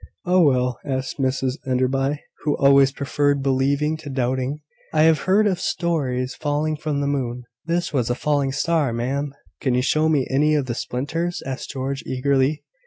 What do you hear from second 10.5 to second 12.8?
of the splinters?" asked George, eagerly.